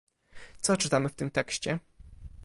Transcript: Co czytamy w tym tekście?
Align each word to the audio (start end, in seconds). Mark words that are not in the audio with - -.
Co 0.61 0.77
czytamy 0.77 1.09
w 1.09 1.15
tym 1.15 1.31
tekście? 1.31 1.79